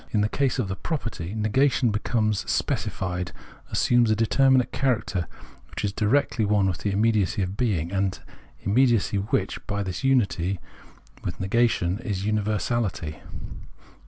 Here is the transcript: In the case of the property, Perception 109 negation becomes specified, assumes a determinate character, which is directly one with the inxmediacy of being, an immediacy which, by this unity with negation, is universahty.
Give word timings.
In 0.09 0.21
the 0.21 0.29
case 0.29 0.57
of 0.57 0.67
the 0.67 0.75
property, 0.75 1.25
Perception 1.25 1.43
109 1.43 1.51
negation 1.51 1.89
becomes 1.91 2.49
specified, 2.51 3.31
assumes 3.69 4.09
a 4.09 4.15
determinate 4.15 4.71
character, 4.71 5.27
which 5.69 5.85
is 5.85 5.93
directly 5.93 6.43
one 6.43 6.65
with 6.65 6.79
the 6.79 6.91
inxmediacy 6.91 7.43
of 7.43 7.55
being, 7.55 7.91
an 7.91 8.13
immediacy 8.61 9.17
which, 9.17 9.63
by 9.67 9.83
this 9.83 10.03
unity 10.03 10.59
with 11.23 11.39
negation, 11.39 11.99
is 11.99 12.23
universahty. 12.23 13.21